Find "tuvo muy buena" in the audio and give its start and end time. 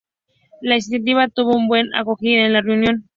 1.27-1.99